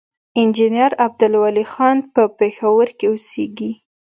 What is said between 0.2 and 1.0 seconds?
انجينير